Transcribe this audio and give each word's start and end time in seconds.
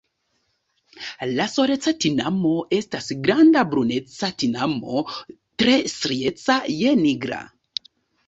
La 1.39 1.43
Soleca 1.55 1.91
tinamo 2.05 2.53
estas 2.77 3.09
granda 3.27 3.63
bruneca 3.73 4.29
tinamo 4.43 5.03
tre 5.63 5.75
strieca 5.93 6.57
je 6.79 6.95
nigra. 7.05 7.43